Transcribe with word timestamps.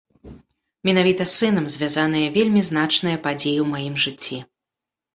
Менавіта 0.89 1.27
з 1.27 1.33
сынам 1.41 1.69
звязаныя 1.75 2.33
вельмі 2.41 2.61
значныя 2.73 3.23
падзеі 3.31 3.57
ў 3.63 3.71
маім 3.79 3.95
жыцці. 4.09 4.45